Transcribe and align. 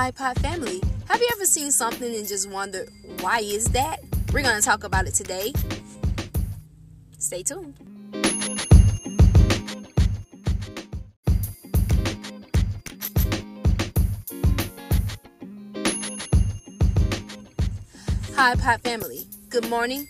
Hi, 0.00 0.12
Pod 0.12 0.38
Family. 0.38 0.80
Have 1.08 1.20
you 1.20 1.28
ever 1.32 1.44
seen 1.44 1.72
something 1.72 2.14
and 2.14 2.24
just 2.24 2.48
wondered 2.48 2.88
why 3.18 3.40
is 3.40 3.64
that? 3.70 3.98
We're 4.32 4.44
going 4.44 4.54
to 4.54 4.62
talk 4.62 4.84
about 4.84 5.08
it 5.08 5.14
today. 5.14 5.52
Stay 7.18 7.42
tuned. 7.42 7.74
Hi, 18.36 18.54
Pod 18.54 18.80
Family. 18.82 19.26
Good 19.48 19.68
morning, 19.68 20.06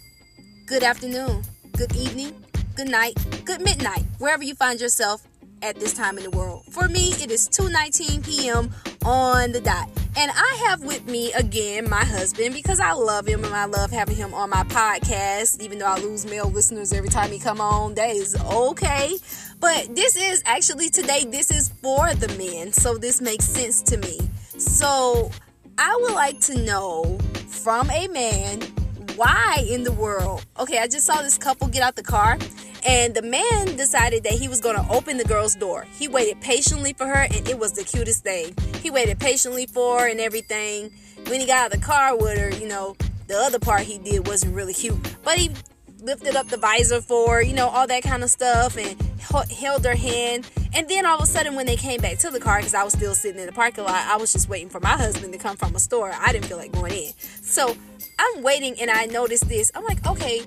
good 0.66 0.82
afternoon, 0.82 1.44
good 1.78 1.96
evening, 1.96 2.34
good 2.74 2.90
night, 2.90 3.14
good 3.46 3.62
midnight, 3.62 4.04
wherever 4.18 4.42
you 4.42 4.54
find 4.54 4.78
yourself 4.82 5.26
at 5.62 5.80
this 5.80 5.94
time 5.94 6.18
in 6.18 6.24
the 6.24 6.30
world. 6.30 6.66
For 6.70 6.88
me, 6.88 7.12
it 7.12 7.30
is 7.30 7.48
2:19 7.48 8.26
p.m. 8.26 8.70
on 9.04 9.52
the 9.52 9.60
dot. 9.60 9.88
And 10.16 10.32
I 10.34 10.64
have 10.66 10.82
with 10.82 11.06
me 11.06 11.32
again 11.32 11.88
my 11.88 12.04
husband 12.04 12.52
because 12.52 12.80
I 12.80 12.92
love 12.92 13.26
him 13.26 13.44
and 13.44 13.54
I 13.54 13.66
love 13.66 13.90
having 13.90 14.16
him 14.16 14.34
on 14.34 14.50
my 14.50 14.64
podcast. 14.64 15.60
Even 15.60 15.78
though 15.78 15.86
I 15.86 15.98
lose 15.98 16.26
male 16.26 16.50
listeners 16.50 16.92
every 16.92 17.08
time 17.08 17.30
he 17.30 17.38
come 17.38 17.60
on, 17.60 17.94
that 17.94 18.10
is 18.10 18.34
okay. 18.36 19.16
But 19.60 19.94
this 19.94 20.16
is 20.16 20.42
actually 20.44 20.90
today, 20.90 21.24
this 21.24 21.50
is 21.50 21.68
for 21.68 22.14
the 22.14 22.28
men. 22.36 22.72
So 22.72 22.98
this 22.98 23.20
makes 23.20 23.44
sense 23.44 23.82
to 23.82 23.96
me. 23.98 24.18
So 24.56 25.30
I 25.78 25.96
would 26.02 26.14
like 26.14 26.40
to 26.42 26.60
know 26.62 27.18
from 27.46 27.88
a 27.90 28.08
man 28.08 28.62
why 29.14 29.66
in 29.68 29.82
the 29.82 29.92
world. 29.92 30.44
Okay, 30.58 30.78
I 30.78 30.88
just 30.88 31.06
saw 31.06 31.22
this 31.22 31.38
couple 31.38 31.68
get 31.68 31.82
out 31.82 31.96
the 31.96 32.02
car 32.02 32.38
and 32.86 33.14
the 33.14 33.22
man 33.22 33.76
decided 33.76 34.24
that 34.24 34.34
he 34.34 34.48
was 34.48 34.60
going 34.60 34.76
to 34.76 34.92
open 34.92 35.16
the 35.16 35.24
girl's 35.24 35.54
door. 35.54 35.86
He 35.98 36.08
waited 36.08 36.40
patiently 36.40 36.92
for 36.92 37.06
her, 37.06 37.26
and 37.30 37.48
it 37.48 37.58
was 37.58 37.72
the 37.72 37.84
cutest 37.84 38.22
thing. 38.22 38.54
He 38.82 38.90
waited 38.90 39.18
patiently 39.18 39.66
for 39.66 40.00
her 40.00 40.08
and 40.08 40.20
everything. 40.20 40.90
When 41.26 41.40
he 41.40 41.46
got 41.46 41.58
out 41.58 41.74
of 41.74 41.80
the 41.80 41.86
car 41.86 42.16
with 42.16 42.38
her, 42.38 42.50
you 42.50 42.68
know, 42.68 42.96
the 43.26 43.36
other 43.36 43.58
part 43.58 43.82
he 43.82 43.98
did 43.98 44.26
wasn't 44.26 44.54
really 44.54 44.74
cute. 44.74 44.96
But 45.22 45.38
he 45.38 45.50
lifted 46.00 46.36
up 46.36 46.48
the 46.48 46.56
visor 46.56 47.02
for 47.02 47.34
her, 47.34 47.42
you 47.42 47.52
know, 47.52 47.68
all 47.68 47.86
that 47.86 48.02
kind 48.02 48.22
of 48.22 48.30
stuff, 48.30 48.76
and 48.76 48.96
held 49.50 49.84
her 49.84 49.96
hand. 49.96 50.48
And 50.74 50.88
then 50.88 51.04
all 51.04 51.18
of 51.18 51.24
a 51.24 51.26
sudden, 51.26 51.54
when 51.54 51.66
they 51.66 51.76
came 51.76 52.00
back 52.00 52.18
to 52.18 52.30
the 52.30 52.40
car, 52.40 52.58
because 52.58 52.74
I 52.74 52.84
was 52.84 52.92
still 52.92 53.14
sitting 53.14 53.40
in 53.40 53.46
the 53.46 53.52
parking 53.52 53.84
lot, 53.84 54.06
I 54.06 54.16
was 54.16 54.32
just 54.32 54.48
waiting 54.48 54.68
for 54.68 54.80
my 54.80 54.96
husband 54.96 55.32
to 55.32 55.38
come 55.38 55.56
from 55.56 55.74
a 55.74 55.80
store. 55.80 56.12
I 56.14 56.32
didn't 56.32 56.46
feel 56.46 56.56
like 56.56 56.72
going 56.72 56.92
in. 56.92 57.12
So 57.18 57.76
I'm 58.18 58.42
waiting, 58.42 58.80
and 58.80 58.90
I 58.90 59.06
noticed 59.06 59.48
this. 59.48 59.70
I'm 59.74 59.84
like, 59.84 60.06
okay, 60.06 60.42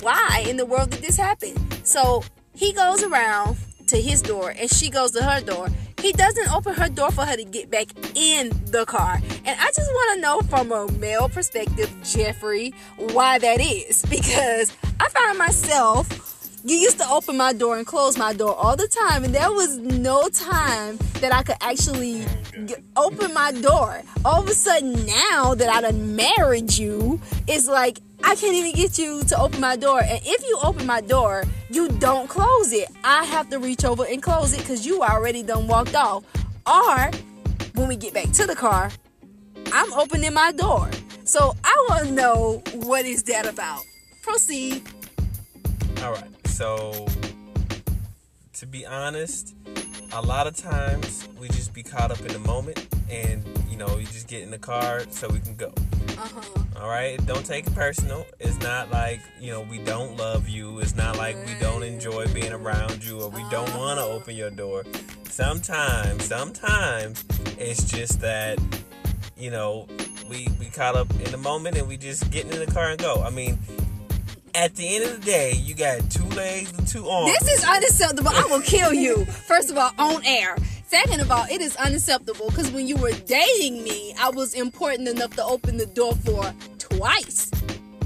why 0.00 0.44
in 0.48 0.56
the 0.56 0.66
world 0.66 0.90
did 0.90 1.02
this 1.02 1.16
happen? 1.16 1.54
So 1.86 2.24
he 2.54 2.72
goes 2.72 3.04
around 3.04 3.56
to 3.86 3.96
his 3.96 4.20
door 4.20 4.52
and 4.58 4.68
she 4.68 4.90
goes 4.90 5.12
to 5.12 5.22
her 5.22 5.40
door. 5.40 5.68
He 6.02 6.12
doesn't 6.12 6.52
open 6.52 6.74
her 6.74 6.88
door 6.88 7.12
for 7.12 7.24
her 7.24 7.36
to 7.36 7.44
get 7.44 7.70
back 7.70 7.86
in 8.16 8.50
the 8.66 8.84
car. 8.86 9.20
And 9.44 9.60
I 9.60 9.66
just 9.66 9.90
want 9.92 10.16
to 10.16 10.20
know 10.20 10.40
from 10.40 10.72
a 10.72 10.90
male 10.98 11.28
perspective, 11.28 11.94
Jeffrey, 12.02 12.74
why 12.96 13.38
that 13.38 13.60
is. 13.60 14.04
Because 14.10 14.76
I 14.98 15.08
found 15.10 15.38
myself 15.38 16.08
you 16.66 16.76
used 16.76 16.98
to 16.98 17.08
open 17.08 17.36
my 17.36 17.52
door 17.52 17.78
and 17.78 17.86
close 17.86 18.18
my 18.18 18.32
door 18.32 18.52
all 18.52 18.74
the 18.74 18.88
time, 18.88 19.22
and 19.22 19.32
there 19.32 19.52
was 19.52 19.78
no 19.78 20.28
time 20.28 20.98
that 21.20 21.32
I 21.32 21.44
could 21.44 21.54
actually 21.60 22.24
open 22.96 23.32
my 23.32 23.52
door. 23.52 24.02
All 24.24 24.42
of 24.42 24.48
a 24.48 24.52
sudden, 24.52 25.06
now 25.06 25.54
that 25.54 25.68
I 25.68 25.80
done 25.80 26.16
married 26.16 26.76
you, 26.76 27.20
it's 27.46 27.68
like 27.68 28.00
I 28.28 28.34
can't 28.34 28.54
even 28.56 28.72
get 28.72 28.98
you 28.98 29.22
to 29.22 29.40
open 29.40 29.60
my 29.60 29.76
door. 29.76 30.00
And 30.00 30.20
if 30.24 30.42
you 30.42 30.58
open 30.60 30.84
my 30.84 31.00
door, 31.00 31.44
you 31.70 31.88
don't 31.88 32.28
close 32.28 32.72
it. 32.72 32.88
I 33.04 33.24
have 33.24 33.48
to 33.50 33.60
reach 33.60 33.84
over 33.84 34.04
and 34.04 34.20
close 34.20 34.52
it 34.52 34.58
because 34.58 34.84
you 34.84 35.00
already 35.00 35.44
done 35.44 35.68
walked 35.68 35.94
off. 35.94 36.24
Or 36.66 37.10
when 37.76 37.86
we 37.86 37.94
get 37.94 38.14
back 38.14 38.32
to 38.32 38.44
the 38.44 38.56
car, 38.56 38.90
I'm 39.72 39.92
opening 39.92 40.34
my 40.34 40.50
door. 40.50 40.90
So 41.22 41.54
I 41.62 41.86
want 41.88 42.08
to 42.08 42.12
know 42.12 42.62
what 42.74 43.04
is 43.04 43.22
that 43.24 43.46
about. 43.46 43.82
Proceed. 44.22 44.82
All 46.02 46.10
right. 46.10 46.46
So, 46.46 47.06
to 48.54 48.66
be 48.66 48.84
honest, 48.84 49.54
a 50.12 50.20
lot 50.20 50.48
of 50.48 50.56
times 50.56 51.28
we 51.38 51.46
just 51.46 51.72
be 51.72 51.84
caught 51.84 52.10
up 52.10 52.20
in 52.22 52.28
the 52.28 52.40
moment 52.40 52.88
and, 53.10 53.44
you 53.68 53.76
know, 53.76 53.96
you 53.98 54.06
just 54.06 54.28
get 54.28 54.42
in 54.42 54.50
the 54.50 54.58
car 54.58 55.02
so 55.10 55.28
we 55.28 55.40
can 55.40 55.56
go. 55.56 55.72
Uh-huh. 56.18 56.62
All 56.80 56.88
right? 56.88 57.24
Don't 57.26 57.44
take 57.44 57.66
it 57.66 57.74
personal. 57.74 58.26
It's 58.40 58.58
not 58.60 58.90
like, 58.90 59.20
you 59.40 59.50
know, 59.50 59.60
we 59.62 59.78
don't 59.78 60.16
love 60.16 60.48
you. 60.48 60.78
It's 60.80 60.96
not 60.96 61.16
like 61.16 61.36
we 61.46 61.52
don't 61.60 61.82
enjoy 61.82 62.26
being 62.28 62.52
around 62.52 63.04
you 63.04 63.20
or 63.20 63.28
we 63.28 63.42
don't 63.50 63.68
uh-huh. 63.68 63.78
want 63.78 63.98
to 63.98 64.04
open 64.04 64.34
your 64.34 64.50
door. 64.50 64.84
Sometimes, 65.24 66.24
sometimes 66.24 67.24
it's 67.58 67.84
just 67.84 68.20
that, 68.20 68.58
you 69.36 69.50
know, 69.50 69.86
we, 70.28 70.48
we 70.58 70.66
caught 70.66 70.96
up 70.96 71.10
in 71.10 71.30
the 71.30 71.36
moment 71.36 71.76
and 71.76 71.86
we 71.86 71.96
just 71.96 72.30
get 72.30 72.50
in 72.50 72.58
the 72.58 72.72
car 72.72 72.90
and 72.90 72.98
go. 72.98 73.22
I 73.22 73.30
mean, 73.30 73.58
at 74.56 74.74
the 74.74 74.96
end 74.96 75.04
of 75.04 75.20
the 75.20 75.26
day, 75.26 75.52
you 75.52 75.74
got 75.74 76.10
two 76.10 76.24
legs 76.30 76.76
and 76.76 76.88
two 76.88 77.06
arms. 77.08 77.38
This 77.38 77.58
is 77.58 77.64
unacceptable. 77.64 78.30
I 78.30 78.44
will 78.46 78.62
kill 78.62 78.92
you. 78.92 79.24
First 79.46 79.70
of 79.70 79.76
all, 79.76 79.92
on 79.98 80.24
air. 80.24 80.56
Second 80.86 81.20
of 81.20 81.32
all, 81.32 81.44
it 81.50 81.60
is 81.60 81.74
unacceptable 81.76 82.46
because 82.48 82.70
when 82.70 82.86
you 82.86 82.96
were 82.96 83.10
dating 83.10 83.82
me, 83.82 84.14
I 84.20 84.30
was 84.30 84.54
important 84.54 85.08
enough 85.08 85.34
to 85.34 85.44
open 85.44 85.78
the 85.78 85.86
door 85.86 86.14
for 86.14 86.54
twice 86.78 87.50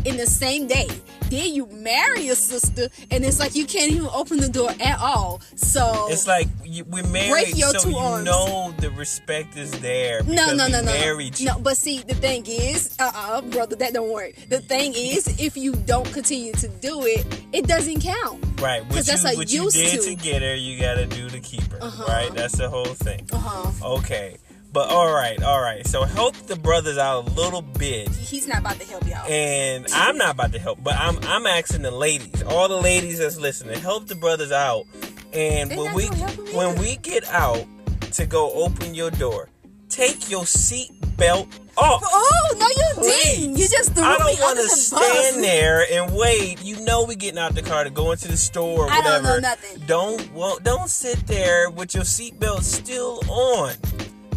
in 0.07 0.17
the 0.17 0.27
same 0.27 0.67
day. 0.67 0.89
Then 1.31 1.55
you 1.55 1.67
marry 1.67 2.29
a 2.29 2.35
sister, 2.35 2.89
and 3.11 3.25
it's 3.25 3.39
like 3.39 3.55
you 3.55 3.65
can't 3.65 3.93
even 3.93 4.09
open 4.13 4.39
the 4.39 4.49
door 4.49 4.71
at 4.81 4.99
all. 5.01 5.41
So 5.55 6.09
it's 6.11 6.27
like 6.27 6.49
we're 6.89 7.07
married, 7.07 7.57
so 7.57 7.89
you 7.89 7.97
arms. 7.97 8.25
know 8.25 8.75
the 8.79 8.91
respect 8.91 9.57
is 9.57 9.71
there. 9.81 10.25
No, 10.25 10.55
no, 10.55 10.67
no, 10.67 10.81
no, 10.81 10.83
married 10.83 11.41
no. 11.41 11.59
But 11.61 11.77
see, 11.77 11.99
the 12.03 12.15
thing 12.15 12.45
is, 12.47 12.97
uh, 12.99 13.13
uh-uh, 13.15 13.39
uh 13.39 13.43
brother, 13.43 13.77
that 13.77 13.95
don't 13.95 14.13
work. 14.13 14.35
The 14.49 14.61
thing 14.61 14.93
is, 14.95 15.29
if 15.41 15.57
you 15.57 15.75
don't 15.75 16.11
continue 16.13 16.53
to 16.55 16.69
do 16.69 17.03
it, 17.05 17.25
it 17.53 17.67
doesn't 17.67 18.01
count. 18.01 18.45
Right, 18.61 18.87
because 18.89 19.07
that's 19.07 19.23
you, 19.23 19.39
what 19.39 19.53
you 19.53 19.71
did 19.71 20.03
to. 20.03 20.11
to 20.11 20.15
get 20.17 20.43
her, 20.43 20.55
you 20.55 20.81
gotta 20.81 21.07
do 21.07 21.31
to 21.31 21.39
keep 21.41 21.63
her. 21.73 21.79
Uh-huh. 21.81 22.05
Right, 22.09 22.35
that's 22.35 22.57
the 22.57 22.69
whole 22.69 22.85
thing. 22.87 23.27
Uh 23.33 23.39
huh. 23.39 23.95
Okay. 23.99 24.37
But 24.73 24.89
all 24.89 25.13
right, 25.13 25.43
all 25.43 25.61
right. 25.61 25.85
So 25.87 26.05
help 26.05 26.37
the 26.47 26.57
brothers 26.57 26.97
out 26.97 27.27
a 27.27 27.31
little 27.33 27.63
bit. 27.63 28.09
He's 28.11 28.47
not 28.47 28.59
about 28.59 28.79
to 28.79 28.87
help 28.87 29.07
y'all. 29.07 29.29
And 29.29 29.87
I'm 29.93 30.17
not 30.17 30.35
about 30.35 30.53
to 30.53 30.59
help, 30.59 30.83
but 30.83 30.95
I'm 30.95 31.19
I'm 31.25 31.47
asking 31.47 31.83
the 31.83 31.91
ladies, 31.91 32.43
all 32.45 32.69
the 32.69 32.81
ladies 32.81 33.19
that's 33.19 33.39
listening, 33.39 33.81
help 33.81 34.07
the 34.07 34.15
brothers 34.15 34.53
out. 34.53 34.87
And 35.33 35.71
They're 35.71 35.79
when 35.79 35.95
we 35.95 36.07
when 36.55 36.79
we 36.79 36.97
get 36.97 37.27
out 37.29 37.65
to 38.13 38.27
go 38.27 38.53
open 38.53 38.95
your 38.95 39.11
door, 39.11 39.49
take 39.89 40.31
your 40.31 40.47
seat 40.47 40.93
belt 41.17 41.49
off. 41.77 42.03
Oh 42.05 42.57
no, 42.59 42.67
you 42.67 42.95
Please. 42.95 43.39
didn't. 43.39 43.59
You 43.59 43.69
just 43.69 43.93
threw 43.93 44.05
I 44.05 44.19
don't 44.19 44.41
want 44.41 44.59
to 44.59 44.69
stand 44.69 45.43
there 45.43 45.85
and 45.91 46.15
wait. 46.15 46.63
You 46.63 46.81
know 46.85 47.05
we 47.05 47.17
getting 47.17 47.39
out 47.39 47.55
the 47.55 47.63
car 47.63 47.83
to 47.83 47.91
go 47.91 48.13
into 48.13 48.29
the 48.29 48.37
store 48.37 48.85
or 48.85 48.87
whatever. 48.87 49.09
I 49.09 49.11
don't 49.11 49.23
know 49.25 49.39
nothing. 49.41 49.83
Don't 49.87 50.33
well, 50.33 50.59
don't 50.63 50.89
sit 50.89 51.27
there 51.27 51.71
with 51.71 51.95
your 51.95 52.05
seatbelt 52.05 52.63
still 52.63 53.21
on. 53.29 53.73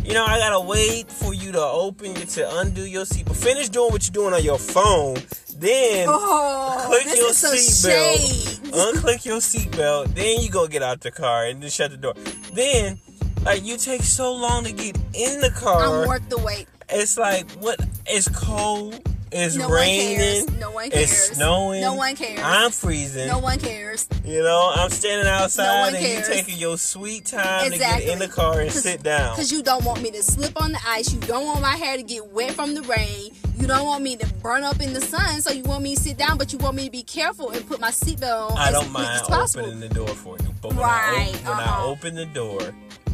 You 0.03 0.13
know, 0.13 0.25
I 0.25 0.37
gotta 0.37 0.59
wait 0.59 1.09
for 1.09 1.33
you 1.33 1.53
to 1.53 1.61
open 1.61 2.13
your 2.15 2.25
to 2.25 2.59
undo 2.59 2.85
your 2.85 3.05
seat. 3.05 3.25
But 3.25 3.37
finish 3.37 3.69
doing 3.69 3.91
what 3.91 4.05
you're 4.05 4.13
doing 4.13 4.33
on 4.33 4.43
your 4.43 4.59
phone. 4.59 5.15
Then 5.57 6.07
oh, 6.09 6.83
click 6.87 7.15
your 7.15 7.29
seatbelt. 7.29 8.71
Unclick 8.71 9.25
your 9.25 9.37
seatbelt. 9.37 10.13
Then 10.13 10.41
you 10.41 10.49
go 10.49 10.67
get 10.67 10.83
out 10.83 10.99
the 10.99 11.11
car 11.11 11.45
and 11.45 11.63
then 11.63 11.69
shut 11.69 11.91
the 11.91 11.97
door. 11.97 12.15
Then, 12.53 12.99
like, 13.45 13.63
you 13.63 13.77
take 13.77 14.03
so 14.03 14.33
long 14.33 14.65
to 14.65 14.73
get 14.73 14.97
in 15.13 15.39
the 15.39 15.51
car. 15.55 16.01
I'm 16.01 16.07
worth 16.07 16.27
the 16.27 16.37
wait. 16.37 16.67
It's 16.89 17.17
like 17.17 17.49
what? 17.53 17.79
It's 18.05 18.27
cold. 18.27 18.99
It's 19.33 19.55
no 19.55 19.69
raining. 19.69 20.59
No 20.59 20.71
one 20.71 20.89
cares. 20.89 21.11
It's 21.11 21.35
snowing. 21.35 21.81
No 21.81 21.95
one 21.95 22.15
cares. 22.15 22.39
I'm 22.43 22.71
freezing. 22.71 23.27
No 23.27 23.39
one 23.39 23.59
cares. 23.59 24.07
You 24.23 24.43
know, 24.43 24.71
I'm 24.75 24.89
standing 24.89 25.27
outside 25.27 25.91
no 25.91 25.97
and 25.97 26.07
you 26.07 26.21
taking 26.23 26.57
your 26.57 26.77
sweet 26.77 27.25
time 27.25 27.71
exactly. 27.71 28.01
to 28.01 28.05
get 28.05 28.13
in 28.13 28.19
the 28.19 28.27
car 28.27 28.59
and 28.59 28.71
sit 28.71 29.01
down. 29.01 29.35
Because 29.35 29.51
you 29.51 29.63
don't 29.63 29.83
want 29.83 30.01
me 30.01 30.11
to 30.11 30.21
slip 30.21 30.61
on 30.61 30.71
the 30.73 30.79
ice. 30.85 31.11
You 31.11 31.19
don't 31.21 31.45
want 31.45 31.61
my 31.61 31.75
hair 31.75 31.97
to 31.97 32.03
get 32.03 32.27
wet 32.27 32.51
from 32.51 32.75
the 32.75 32.83
rain. 32.83 33.31
You 33.57 33.67
don't 33.67 33.85
want 33.85 34.03
me 34.03 34.15
to 34.17 34.33
burn 34.35 34.63
up 34.63 34.81
in 34.81 34.93
the 34.93 35.01
sun. 35.01 35.41
So 35.41 35.51
you 35.51 35.63
want 35.63 35.83
me 35.83 35.95
to 35.95 36.01
sit 36.01 36.17
down, 36.17 36.37
but 36.37 36.53
you 36.53 36.59
want 36.59 36.75
me 36.75 36.85
to 36.85 36.91
be 36.91 37.03
careful 37.03 37.49
and 37.49 37.65
put 37.67 37.79
my 37.79 37.91
seatbelt 37.91 38.51
on. 38.51 38.57
I 38.57 38.71
don't 38.71 38.91
mind 38.91 39.21
opening 39.29 39.79
the 39.79 39.89
door 39.89 40.07
for 40.09 40.37
you, 40.37 40.53
but 40.61 40.69
when, 40.69 40.79
right. 40.79 40.91
I, 40.93 41.27
op- 41.27 41.43
when 41.43 41.53
uh-huh. 41.53 41.81
I 41.81 41.85
open 41.85 42.15
the 42.15 42.25
door, 42.25 42.61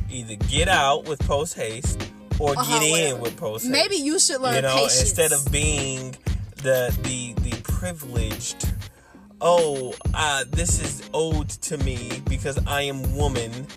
either 0.10 0.36
get 0.48 0.68
out 0.68 1.08
with 1.08 1.20
post 1.28 1.56
haste 1.56 2.09
or 2.40 2.52
uh-huh, 2.52 2.80
get 2.80 2.92
whatever. 2.92 3.16
in 3.16 3.22
with 3.22 3.38
process. 3.38 3.70
Maybe 3.70 3.98
you 3.98 4.20
should 4.20 4.42
learn 4.42 4.56
you 4.56 4.62
know, 4.62 4.74
patience. 4.76 5.02
instead 5.02 5.32
of 5.32 5.52
being 5.52 6.16
the 6.58 6.96
the 7.04 7.34
the 7.42 7.62
privileged. 7.64 8.68
Oh, 9.42 9.94
uh, 10.14 10.44
this 10.50 10.82
is 10.82 11.10
owed 11.14 11.50
to 11.50 11.78
me 11.78 12.22
because 12.28 12.60
I 12.68 12.82
am 12.82 13.16
woman. 13.16 13.68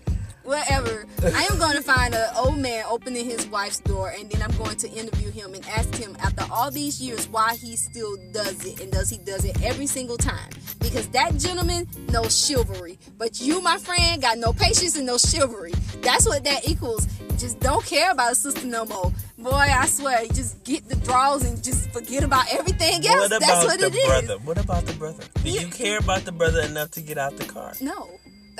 Whatever. 0.43 1.05
I 1.23 1.47
am 1.49 1.57
going 1.57 1.77
to 1.77 1.81
find 1.81 2.13
an 2.13 2.29
old 2.35 2.57
man 2.57 2.83
opening 2.89 3.23
his 3.23 3.47
wife's 3.47 3.79
door, 3.79 4.09
and 4.09 4.29
then 4.29 4.41
I'm 4.41 4.55
going 4.57 4.75
to 4.75 4.89
interview 4.89 5.31
him 5.31 5.53
and 5.53 5.65
ask 5.69 5.95
him 5.95 6.17
after 6.19 6.45
all 6.51 6.69
these 6.69 7.01
years 7.01 7.29
why 7.29 7.55
he 7.55 7.77
still 7.77 8.17
does 8.33 8.65
it, 8.65 8.81
and 8.81 8.91
does 8.91 9.09
he 9.09 9.19
does 9.19 9.45
it 9.45 9.63
every 9.63 9.87
single 9.87 10.17
time? 10.17 10.49
Because 10.83 11.07
that 11.09 11.37
gentleman 11.37 11.87
knows 12.11 12.45
chivalry, 12.45 12.99
but 13.17 13.41
you, 13.41 13.61
my 13.61 13.77
friend, 13.77 14.21
got 14.21 14.37
no 14.37 14.53
patience 14.53 14.95
and 14.95 15.05
no 15.07 15.17
chivalry. 15.17 15.71
That's 16.01 16.27
what 16.27 16.43
that 16.43 16.67
equals 16.69 17.07
just 17.39 17.59
don't 17.59 17.83
care 17.85 18.11
about 18.11 18.33
a 18.33 18.35
sister 18.35 18.67
no 18.67 18.85
more. 18.85 19.11
Boy, 19.39 19.49
I 19.51 19.85
swear, 19.87 20.21
you 20.23 20.29
just 20.29 20.63
get 20.63 20.87
the 20.87 20.95
draws 20.97 21.43
and 21.43 21.61
just 21.63 21.89
forget 21.91 22.23
about 22.23 22.45
everything 22.53 23.05
else. 23.07 23.15
What 23.17 23.25
about 23.27 23.39
That's 23.41 23.65
what 23.65 23.79
the 23.79 23.87
it 23.87 23.95
is. 23.95 24.07
brother? 24.07 24.37
What 24.43 24.57
about 24.57 24.85
the 24.85 24.93
brother? 24.93 25.23
Do 25.43 25.49
Yeah. 25.49 25.61
you 25.61 25.67
care 25.67 25.97
about 25.99 26.25
the 26.25 26.31
brother 26.31 26.61
enough 26.61 26.91
to 26.91 27.01
get 27.01 27.17
out 27.17 27.35
the 27.37 27.45
car? 27.45 27.73
No. 27.81 28.09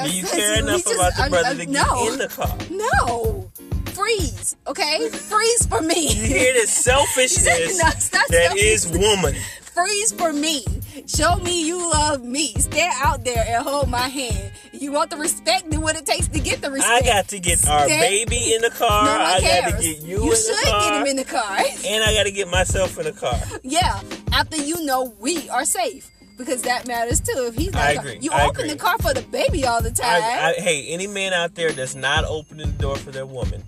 Do 0.03 0.09
you 0.09 0.23
care 0.25 0.59
enough 0.59 0.83
just- 0.83 0.95
about 0.95 1.13
the 1.15 1.29
brother 1.29 1.51
to 1.55 1.65
get 1.65 1.69
no. 1.69 2.07
in 2.11 2.17
the 2.19 2.27
car? 2.29 2.57
No. 2.71 3.51
Freeze, 3.93 4.55
okay? 4.65 5.07
Freeze 5.09 5.65
for 5.67 5.81
me. 5.81 6.07
You 6.13 6.23
hear 6.25 6.53
this 6.53 6.71
selfishness 6.83 7.77
No, 8.11 8.19
that 8.29 8.57
is 8.57 8.87
woman. 8.87 9.35
Freeze 9.61 10.11
for 10.11 10.33
me. 10.33 10.65
Show 11.07 11.35
me 11.37 11.67
you 11.67 11.77
love 11.91 12.23
me. 12.23 12.53
Stand 12.53 12.93
out 13.03 13.23
there 13.25 13.43
and 13.47 13.63
hold 13.63 13.89
my 13.89 14.07
hand. 14.07 14.51
You 14.71 14.91
want 14.91 15.09
the 15.09 15.17
respect, 15.17 15.69
do 15.69 15.79
what 15.81 15.95
it 15.95 16.05
takes 16.05 16.27
to 16.29 16.39
get 16.39 16.61
the 16.61 16.71
respect. 16.71 17.05
I 17.05 17.05
got 17.05 17.27
to 17.29 17.39
get 17.39 17.67
our 17.67 17.85
Stand- 17.85 18.01
baby 18.01 18.53
in 18.53 18.61
the 18.61 18.69
car. 18.69 19.05
no 19.05 19.11
I 19.11 19.41
got 19.41 19.65
to 19.65 19.71
get 19.83 20.01
you, 20.01 20.07
you 20.07 20.23
in 20.23 20.29
the 20.29 20.29
car. 20.29 20.29
You 20.29 20.35
should 20.35 20.63
get 20.65 21.01
him 21.01 21.07
in 21.07 21.15
the 21.17 21.23
car. 21.25 21.57
and 21.87 22.03
I 22.03 22.13
got 22.13 22.23
to 22.23 22.31
get 22.31 22.47
myself 22.49 22.97
in 22.97 23.05
the 23.05 23.11
car. 23.11 23.37
yeah, 23.63 24.01
after 24.31 24.57
you 24.57 24.83
know 24.85 25.13
we 25.19 25.49
are 25.49 25.65
safe. 25.65 26.09
Because 26.35 26.63
that 26.63 26.87
matters 26.87 27.19
too. 27.21 27.45
If 27.47 27.55
he's 27.55 27.73
not, 27.73 27.83
I 27.83 27.91
agree. 27.91 28.17
you 28.19 28.31
I 28.31 28.45
open 28.47 28.61
agree. 28.61 28.69
the 28.71 28.77
car 28.77 28.97
for 28.97 29.13
the 29.13 29.21
baby 29.21 29.65
all 29.67 29.83
the 29.83 29.91
time. 29.91 30.23
I, 30.23 30.55
I, 30.57 30.61
hey, 30.61 30.87
any 30.87 31.05
man 31.05 31.31
out 31.31 31.53
there 31.53 31.71
that's 31.71 31.93
not 31.93 32.25
opening 32.25 32.71
the 32.71 32.77
door 32.81 32.95
for 32.95 33.11
their 33.11 33.27
woman, 33.27 33.63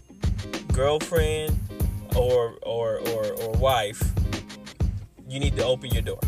girlfriend, 0.74 1.60
or 2.16 2.56
or 2.64 2.98
or, 3.08 3.34
or 3.34 3.52
wife, 3.60 4.02
you 5.30 5.40
need 5.40 5.56
to 5.58 5.64
open 5.64 5.92
your 5.92 6.02
door. 6.02 6.20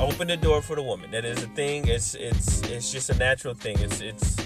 Open 0.00 0.28
the 0.28 0.36
door 0.36 0.62
for 0.62 0.76
the 0.76 0.82
woman. 0.82 1.10
That 1.10 1.24
is 1.24 1.42
a 1.42 1.46
thing. 1.48 1.86
It's 1.88 2.14
it's 2.14 2.62
it's 2.62 2.90
just 2.90 3.10
a 3.10 3.14
natural 3.16 3.54
thing. 3.54 3.78
It's 3.80 4.00
it's 4.00 4.36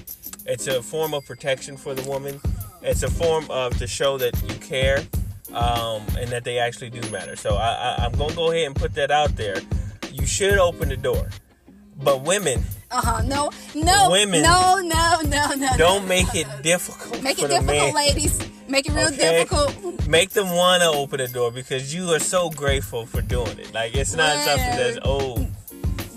it's 0.47 0.67
a 0.67 0.83
form 0.83 1.15
of 1.15 1.25
protection 1.25 1.77
for 1.77 1.95
the 1.95 2.09
woman. 2.09 2.41
It's 2.83 3.03
a 3.03 3.11
form 3.11 3.47
of 3.51 3.77
to 3.79 3.87
show 3.87 4.19
that 4.19 4.35
you 4.43 4.55
care, 4.57 4.99
um, 5.53 6.03
and 6.19 6.29
that 6.31 6.45
they 6.45 6.59
actually 6.59 6.91
do 6.91 7.01
matter. 7.11 7.37
So 7.37 7.57
I, 7.57 7.97
I 7.99 8.05
I'm 8.05 8.13
gonna 8.13 8.35
go 8.35 8.51
ahead 8.51 8.67
and 8.67 8.77
put 8.77 8.95
that 8.95 9.11
out 9.11 9.37
there. 9.37 9.57
You 10.13 10.27
should 10.27 10.59
open 10.59 10.89
the 10.89 10.97
door, 10.97 11.29
but 12.03 12.23
women 12.23 12.63
Uh 12.91 13.01
huh. 13.01 13.23
No, 13.23 13.51
no, 13.75 14.11
Women 14.11 14.43
no, 14.43 14.81
no, 14.83 15.21
no, 15.25 15.55
no. 15.55 15.71
don't 15.77 16.03
no. 16.03 16.09
make 16.09 16.35
it 16.35 16.47
difficult. 16.63 17.23
Make 17.23 17.39
it 17.39 17.49
difficult, 17.49 17.67
man. 17.67 17.95
ladies. 17.95 18.39
Make 18.75 18.89
it 18.89 18.93
real 18.93 19.07
Okay? 19.07 19.17
difficult. 19.17 20.09
Make 20.09 20.31
them 20.31 20.51
want 20.51 20.83
to 20.83 20.89
open 20.89 21.19
the 21.19 21.29
door 21.29 21.53
because 21.53 21.95
you 21.95 22.13
are 22.13 22.19
so 22.19 22.51
grateful 22.51 23.07
for 23.07 23.23
doing 23.23 23.57
it. 23.61 23.73
Like 23.73 23.95
it's 23.95 24.17
not 24.17 24.35
Man. 24.35 24.47
something 24.49 24.77
that's 24.77 24.99
old. 25.07 25.47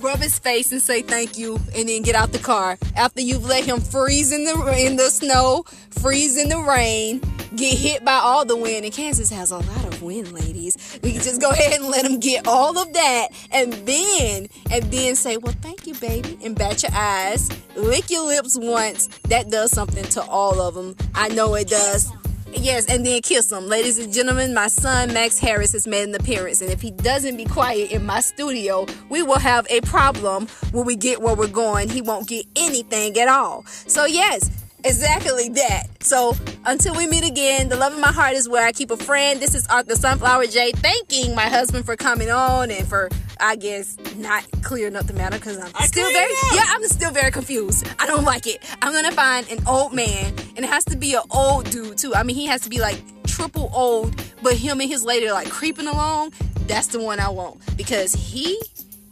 Rub 0.01 0.17
his 0.17 0.39
face 0.39 0.71
and 0.71 0.81
say 0.81 1.03
thank 1.03 1.37
you, 1.37 1.59
and 1.75 1.87
then 1.87 2.01
get 2.01 2.15
out 2.15 2.31
the 2.31 2.39
car. 2.39 2.79
After 2.95 3.21
you've 3.21 3.45
let 3.45 3.63
him 3.65 3.79
freeze 3.79 4.31
in 4.31 4.43
the 4.43 4.55
in 4.75 4.95
the 4.95 5.11
snow, 5.11 5.65
freeze 6.01 6.35
in 6.35 6.49
the 6.49 6.57
rain, 6.57 7.21
get 7.55 7.77
hit 7.77 8.03
by 8.03 8.13
all 8.13 8.43
the 8.43 8.55
wind. 8.57 8.85
And 8.85 8.93
Kansas 8.93 9.29
has 9.29 9.51
a 9.51 9.57
lot 9.57 9.85
of 9.85 10.01
wind, 10.01 10.31
ladies. 10.31 10.99
We 11.03 11.11
can 11.11 11.21
just 11.21 11.39
go 11.39 11.49
ahead 11.51 11.73
and 11.79 11.89
let 11.89 12.05
him 12.05 12.19
get 12.19 12.47
all 12.47 12.75
of 12.79 12.91
that, 12.93 13.27
and 13.51 13.71
then 13.73 14.47
and 14.71 14.83
then 14.91 15.15
say, 15.15 15.37
"Well, 15.37 15.53
thank 15.61 15.85
you, 15.85 15.93
baby," 15.93 16.39
and 16.43 16.55
bat 16.55 16.81
your 16.81 16.91
eyes, 16.95 17.51
lick 17.75 18.09
your 18.09 18.25
lips 18.25 18.57
once. 18.59 19.09
That 19.29 19.51
does 19.51 19.69
something 19.69 20.05
to 20.05 20.23
all 20.23 20.59
of 20.59 20.73
them. 20.73 20.95
I 21.13 21.27
know 21.27 21.53
it 21.53 21.67
does. 21.67 22.11
Yes, 22.59 22.85
and 22.87 23.05
then 23.05 23.21
kiss 23.21 23.51
him. 23.51 23.67
Ladies 23.67 23.99
and 23.99 24.11
gentlemen, 24.11 24.53
my 24.53 24.67
son 24.67 25.13
Max 25.13 25.37
Harris 25.39 25.71
has 25.73 25.87
made 25.87 26.09
an 26.09 26.15
appearance, 26.15 26.61
and 26.61 26.71
if 26.71 26.81
he 26.81 26.91
doesn't 26.91 27.37
be 27.37 27.45
quiet 27.45 27.91
in 27.91 28.05
my 28.05 28.19
studio, 28.19 28.85
we 29.09 29.21
will 29.23 29.39
have 29.39 29.67
a 29.69 29.79
problem 29.81 30.47
when 30.71 30.85
we 30.85 30.95
get 30.95 31.21
where 31.21 31.35
we're 31.35 31.47
going. 31.47 31.87
He 31.87 32.01
won't 32.01 32.27
get 32.27 32.45
anything 32.55 33.17
at 33.19 33.27
all. 33.27 33.63
So, 33.65 34.05
yes, 34.05 34.49
exactly 34.83 35.49
that. 35.49 36.03
So, 36.03 36.35
until 36.65 36.95
we 36.95 37.07
meet 37.07 37.25
again, 37.25 37.69
the 37.69 37.75
love 37.75 37.93
of 37.93 37.99
my 37.99 38.11
heart 38.11 38.33
is 38.33 38.47
where 38.47 38.65
I 38.65 38.71
keep 38.71 38.91
a 38.91 38.97
friend. 38.97 39.39
This 39.39 39.55
is 39.55 39.67
Author 39.67 39.95
Sunflower 39.95 40.47
J, 40.47 40.71
thanking 40.71 41.35
my 41.35 41.49
husband 41.49 41.85
for 41.85 41.95
coming 41.95 42.29
on 42.29 42.71
and 42.71 42.87
for, 42.87 43.09
I 43.39 43.55
guess, 43.55 43.97
not 44.15 44.45
clearing 44.63 44.95
up 44.95 45.07
the 45.07 45.13
matter 45.13 45.37
because 45.37 45.57
I'm 45.57 45.71
I 45.75 45.85
still 45.87 46.09
very, 46.11 46.33
yeah, 46.53 46.65
I'm 46.67 46.83
still 46.83 47.11
very 47.11 47.31
confused. 47.31 47.87
I 47.99 48.07
don't 48.07 48.23
like 48.23 48.47
it. 48.47 48.63
I'm 48.81 48.93
gonna 48.93 49.11
find 49.11 49.49
an 49.49 49.65
old 49.67 49.93
man, 49.93 50.33
and 50.55 50.59
it 50.59 50.69
has 50.69 50.85
to 50.85 50.97
be 50.97 51.15
an 51.15 51.23
old 51.31 51.69
dude 51.69 51.97
too. 51.97 52.15
I 52.15 52.23
mean, 52.23 52.35
he 52.35 52.45
has 52.45 52.61
to 52.61 52.69
be 52.69 52.79
like 52.79 53.01
triple 53.25 53.69
old, 53.73 54.15
but 54.41 54.53
him 54.53 54.81
and 54.81 54.89
his 54.89 55.03
lady 55.03 55.27
are 55.27 55.33
like 55.33 55.49
creeping 55.49 55.87
along. 55.87 56.33
That's 56.67 56.87
the 56.87 56.99
one 56.99 57.19
I 57.19 57.29
want 57.29 57.59
because 57.77 58.13
he 58.13 58.59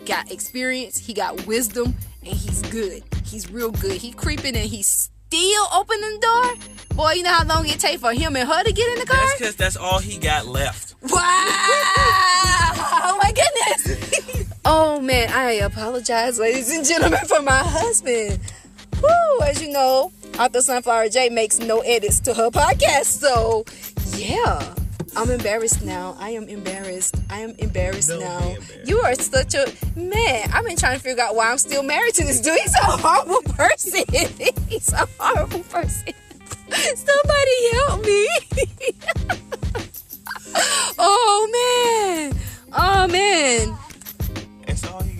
got 0.06 0.32
experience, 0.32 0.98
he 0.98 1.14
got 1.14 1.46
wisdom, 1.48 1.96
and 2.24 2.34
he's 2.34 2.62
good. 2.64 3.04
He's 3.24 3.50
real 3.50 3.72
good. 3.72 3.94
He 3.94 4.12
creeping 4.12 4.56
and 4.56 4.70
he's 4.70 5.10
still 5.28 5.68
opening 5.74 6.02
the 6.02 6.20
door. 6.22 6.96
Boy, 6.96 7.12
you 7.14 7.24
know 7.24 7.34
how 7.34 7.46
long 7.46 7.68
it 7.68 7.80
take 7.80 8.00
for 8.00 8.14
him 8.14 8.36
and 8.36 8.48
her 8.48 8.64
to 8.64 8.72
get 8.72 8.88
in 8.94 9.00
the 9.00 9.06
car? 9.06 9.18
that's 9.18 9.38
because 9.38 9.56
that's 9.56 9.78
all 9.78 10.00
he 10.00 10.18
got 10.18 10.46
left. 10.46 10.96
Wow! 11.06 11.22
Oh 13.08 13.20
my 13.22 13.32
goodness! 13.32 14.50
oh 14.66 15.00
man, 15.02 15.30
I 15.32 15.54
apologize, 15.54 16.40
ladies 16.40 16.76
and 16.76 16.86
gentlemen, 16.86 17.20
for 17.26 17.42
my 17.42 17.60
husband. 17.60 18.40
Woo! 19.02 19.46
As 19.46 19.62
you 19.62 19.72
know, 19.72 20.12
Author 20.40 20.62
Sunflower 20.62 21.10
J 21.10 21.30
makes 21.30 21.60
no 21.60 21.80
edits 21.82 22.20
to 22.22 22.34
her 22.34 22.50
podcast, 22.50 23.06
so 23.06 23.66
yeah. 24.18 24.74
I'm 25.18 25.30
embarrassed 25.30 25.84
now. 25.84 26.16
I 26.20 26.32
am 26.32 26.50
embarrassed. 26.50 27.16
I 27.30 27.40
am 27.40 27.56
embarrassed 27.58 28.10
Don't 28.10 28.20
now. 28.20 28.38
embarrassed. 28.40 28.88
You 28.88 29.00
are 29.00 29.16
such 29.16 29.54
a 29.54 29.66
man. 29.96 30.50
I've 30.54 30.66
been 30.66 30.76
trying 30.76 30.98
to 30.98 31.02
figure 31.04 31.24
out 31.24 31.36
why 31.36 31.50
I'm 31.52 31.58
still 31.58 31.84
married 31.84 32.14
to 32.16 32.26
this 32.26 32.42
dude. 32.42 32.60
He's 32.60 32.74
a 32.76 32.86
horrible 32.86 33.42
person. 33.54 34.04
He's 34.68 34.92
a 34.92 35.08
horrible 35.18 35.62
person. 35.64 36.14
Somebody 36.96 37.72
help 37.72 38.06
me. 38.06 38.30
oh 41.00 42.30
man. 42.32 42.40
Oh 42.74 43.08
man. 43.08 43.78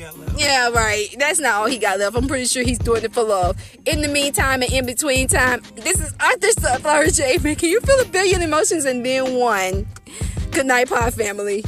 Got 0.06 0.20
left. 0.20 0.40
Yeah, 0.40 0.70
right. 0.70 1.08
That's 1.18 1.40
not 1.40 1.54
all 1.56 1.66
he 1.66 1.80
got 1.80 1.98
left. 1.98 2.16
I'm 2.16 2.28
pretty 2.28 2.46
sure 2.46 2.64
he's 2.64 2.78
doing 2.78 3.04
it 3.04 3.12
for 3.12 3.24
love. 3.24 3.58
In 3.88 4.02
the 4.02 4.08
meantime 4.08 4.62
and 4.62 4.72
in 4.72 4.86
between 4.86 5.28
time, 5.28 5.64
this 5.76 6.00
is 6.00 6.14
Author 6.24 6.52
Sunflower 6.60 7.08
J. 7.08 7.40
Can 7.40 7.70
you 7.70 7.82
feel 7.82 8.00
a 8.00 8.06
billion 8.06 8.44
emotions 8.44 8.86
in 8.86 9.02
being 9.02 9.40
one? 9.40 9.88
Good 10.52 10.68
night, 10.68 10.90
Pod 10.90 11.16
family. 11.16 11.64